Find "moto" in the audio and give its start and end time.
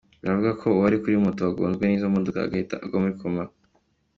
1.25-1.41